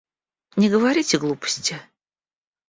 [0.55, 1.79] Не говорите глупости.